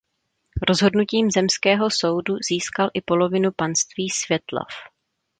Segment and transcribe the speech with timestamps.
[0.67, 4.67] Rozhodnutím zemského soudu získal i polovinu panství Světlov.